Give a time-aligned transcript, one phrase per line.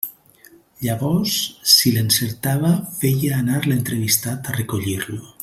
[0.85, 1.35] Llavors,
[1.73, 2.71] si l'encertava,
[3.03, 5.23] feia anar l'entrevistat a recollir-lo.